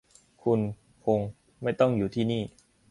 [0.43, 0.59] คุณ
[1.05, 1.19] ต้อง
[1.61, 2.43] ไม่คงอยู่ที่นี่